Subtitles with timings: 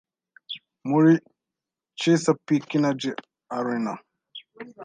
[0.89, 1.11] muri
[1.99, 3.11] Chesapeake Energy
[3.57, 3.93] Arena